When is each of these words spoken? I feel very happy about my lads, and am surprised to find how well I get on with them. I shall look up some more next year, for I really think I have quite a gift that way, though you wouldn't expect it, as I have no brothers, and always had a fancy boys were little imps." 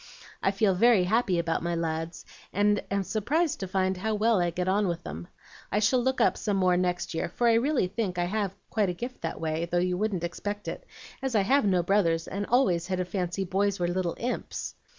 I 0.41 0.49
feel 0.49 0.73
very 0.73 1.03
happy 1.03 1.37
about 1.37 1.61
my 1.61 1.75
lads, 1.75 2.25
and 2.51 2.81
am 2.89 3.03
surprised 3.03 3.59
to 3.59 3.67
find 3.67 3.97
how 3.97 4.15
well 4.15 4.41
I 4.41 4.49
get 4.49 4.67
on 4.67 4.87
with 4.87 5.03
them. 5.03 5.27
I 5.71 5.77
shall 5.77 6.01
look 6.01 6.19
up 6.19 6.37
some 6.37 6.57
more 6.57 6.75
next 6.75 7.13
year, 7.13 7.29
for 7.29 7.47
I 7.47 7.53
really 7.53 7.85
think 7.87 8.17
I 8.17 8.25
have 8.25 8.55
quite 8.71 8.89
a 8.89 8.93
gift 8.93 9.21
that 9.21 9.39
way, 9.39 9.65
though 9.65 9.77
you 9.77 9.99
wouldn't 9.99 10.23
expect 10.23 10.67
it, 10.67 10.87
as 11.21 11.35
I 11.35 11.41
have 11.41 11.65
no 11.65 11.83
brothers, 11.83 12.27
and 12.27 12.47
always 12.47 12.87
had 12.87 12.99
a 12.99 13.05
fancy 13.05 13.43
boys 13.45 13.79
were 13.79 13.87
little 13.87 14.15
imps." 14.17 14.73